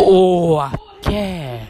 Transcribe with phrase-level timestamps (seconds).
[0.00, 0.72] 哇，
[1.10, 1.60] 耶！